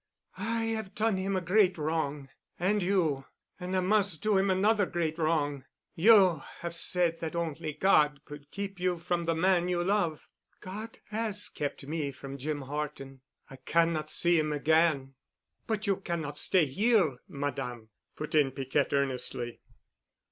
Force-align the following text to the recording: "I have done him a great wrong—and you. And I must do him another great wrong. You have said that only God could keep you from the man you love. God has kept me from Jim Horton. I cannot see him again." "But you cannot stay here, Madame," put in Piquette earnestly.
"I 0.39 0.63
have 0.63 0.95
done 0.95 1.17
him 1.17 1.35
a 1.35 1.41
great 1.41 1.77
wrong—and 1.77 2.81
you. 2.81 3.25
And 3.59 3.77
I 3.77 3.81
must 3.81 4.23
do 4.23 4.35
him 4.35 4.49
another 4.49 4.87
great 4.87 5.19
wrong. 5.19 5.65
You 5.93 6.41
have 6.61 6.73
said 6.73 7.19
that 7.19 7.35
only 7.35 7.73
God 7.73 8.21
could 8.25 8.49
keep 8.49 8.79
you 8.79 8.97
from 8.97 9.25
the 9.25 9.35
man 9.35 9.67
you 9.67 9.83
love. 9.83 10.27
God 10.59 10.97
has 11.11 11.49
kept 11.49 11.85
me 11.85 12.11
from 12.11 12.39
Jim 12.39 12.61
Horton. 12.61 13.21
I 13.47 13.57
cannot 13.57 14.09
see 14.09 14.39
him 14.39 14.51
again." 14.51 15.13
"But 15.67 15.85
you 15.85 15.97
cannot 15.97 16.39
stay 16.39 16.65
here, 16.65 17.17
Madame," 17.27 17.89
put 18.15 18.33
in 18.33 18.49
Piquette 18.53 18.93
earnestly. 18.93 19.61